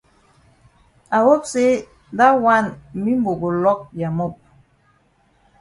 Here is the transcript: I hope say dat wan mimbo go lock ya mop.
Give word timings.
I 1.11 1.17
hope 1.27 1.43
say 1.53 1.69
dat 2.17 2.33
wan 2.45 2.63
mimbo 3.03 3.31
go 3.41 3.49
lock 3.63 3.81
ya 3.99 4.09
mop. 4.17 4.33